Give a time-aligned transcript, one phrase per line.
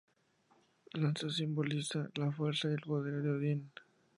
[0.93, 3.71] La lanza simboliza la fuerza y el poder de Odín.